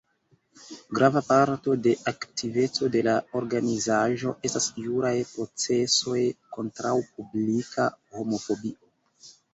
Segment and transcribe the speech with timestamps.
[0.99, 6.19] Grava parto de aktiveco de la organizaĵo estas juraj procesoj
[6.57, 7.87] kontraŭ publika
[8.19, 8.91] homofobio.